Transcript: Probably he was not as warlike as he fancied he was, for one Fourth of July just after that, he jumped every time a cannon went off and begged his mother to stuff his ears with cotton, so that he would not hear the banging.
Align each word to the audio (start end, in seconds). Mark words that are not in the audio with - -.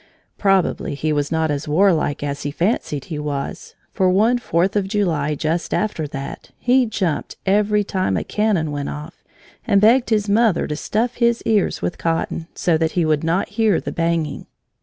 Probably 0.39 0.95
he 0.95 1.13
was 1.13 1.31
not 1.31 1.51
as 1.51 1.67
warlike 1.67 2.23
as 2.23 2.41
he 2.41 2.49
fancied 2.49 3.05
he 3.05 3.19
was, 3.19 3.75
for 3.91 4.09
one 4.09 4.39
Fourth 4.39 4.75
of 4.75 4.87
July 4.87 5.35
just 5.35 5.75
after 5.75 6.07
that, 6.07 6.49
he 6.57 6.87
jumped 6.87 7.37
every 7.45 7.83
time 7.83 8.17
a 8.17 8.23
cannon 8.23 8.71
went 8.71 8.89
off 8.89 9.23
and 9.63 9.79
begged 9.79 10.09
his 10.09 10.27
mother 10.27 10.65
to 10.65 10.75
stuff 10.75 11.17
his 11.17 11.43
ears 11.45 11.83
with 11.83 11.99
cotton, 11.99 12.47
so 12.55 12.79
that 12.79 12.93
he 12.93 13.05
would 13.05 13.23
not 13.23 13.49
hear 13.49 13.79
the 13.79 13.91
banging. 13.91 14.47